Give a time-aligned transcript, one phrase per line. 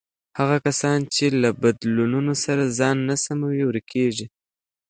[0.39, 4.27] هغه کسان چې له بدلونونو سره ځان نه سموي، ورکېږي.